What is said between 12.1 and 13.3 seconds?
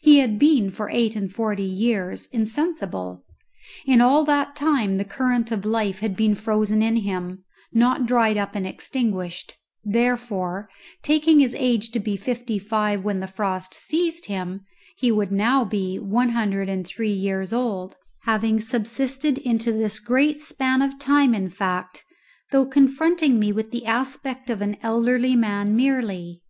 fifty five when the